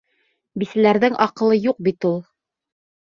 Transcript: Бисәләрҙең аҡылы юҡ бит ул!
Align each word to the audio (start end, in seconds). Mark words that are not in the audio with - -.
Бисәләрҙең 0.61 1.19
аҡылы 1.27 1.59
юҡ 1.69 1.81
бит 1.89 2.09
ул! 2.11 2.17